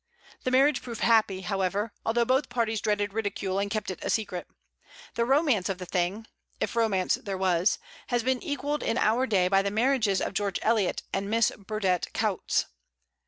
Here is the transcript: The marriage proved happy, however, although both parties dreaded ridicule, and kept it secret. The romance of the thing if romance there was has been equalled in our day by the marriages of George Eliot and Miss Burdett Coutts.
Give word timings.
The 0.45 0.49
marriage 0.49 0.81
proved 0.81 1.01
happy, 1.01 1.41
however, 1.41 1.93
although 2.07 2.25
both 2.25 2.49
parties 2.49 2.81
dreaded 2.81 3.13
ridicule, 3.13 3.59
and 3.59 3.69
kept 3.69 3.91
it 3.91 4.11
secret. 4.11 4.47
The 5.13 5.25
romance 5.25 5.69
of 5.69 5.77
the 5.77 5.85
thing 5.85 6.25
if 6.59 6.75
romance 6.75 7.19
there 7.21 7.37
was 7.37 7.77
has 8.07 8.23
been 8.23 8.41
equalled 8.41 8.81
in 8.81 8.97
our 8.97 9.27
day 9.27 9.47
by 9.47 9.61
the 9.61 9.69
marriages 9.69 10.19
of 10.19 10.33
George 10.33 10.57
Eliot 10.63 11.03
and 11.13 11.29
Miss 11.29 11.51
Burdett 11.55 12.11
Coutts. 12.15 12.65